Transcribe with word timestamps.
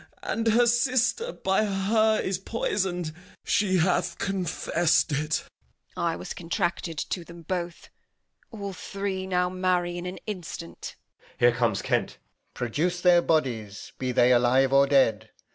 and 0.23 0.47
her 0.47 0.65
sister 0.65 1.31
By 1.31 1.63
her 1.63 2.19
is 2.19 2.39
poisoned; 2.39 3.13
she 3.43 3.77
hath 3.77 4.17
confess'd 4.17 5.11
it. 5.11 5.31
Edm. 5.31 5.43
I 5.95 6.15
was 6.15 6.33
contracted 6.33 6.97
to 6.97 7.23
them 7.23 7.43
both. 7.43 7.89
All 8.49 8.73
three 8.73 9.27
Now 9.27 9.47
marry 9.49 9.99
in 9.99 10.07
an 10.07 10.17
instant. 10.25 10.95
Enter 10.95 10.95
Kent. 10.95 11.21
Edg. 11.21 11.39
Here 11.39 11.51
comes 11.55 11.81
Kent. 11.83 12.09
Alb. 12.13 12.53
Produce 12.55 13.01
their 13.01 13.21
bodies, 13.21 13.91
be 13.99 14.11
they 14.11 14.33
alive 14.33 14.73
or 14.73 14.87
dead. 14.87 15.29